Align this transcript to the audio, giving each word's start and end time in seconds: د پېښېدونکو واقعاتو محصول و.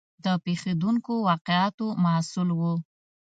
د 0.25 0.25
پېښېدونکو 0.43 1.13
واقعاتو 1.27 1.87
محصول 2.03 2.49
و. 2.59 2.61